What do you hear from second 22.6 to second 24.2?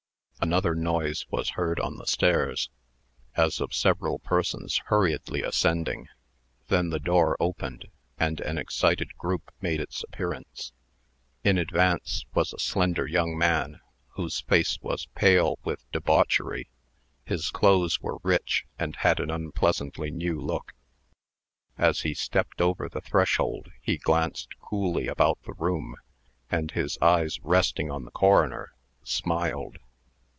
over the threshold, he